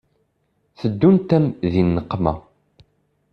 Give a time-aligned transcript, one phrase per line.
[0.79, 2.33] Teddunt-am di nneqma.